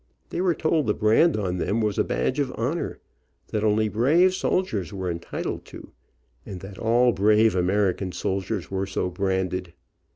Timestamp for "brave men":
3.87-4.63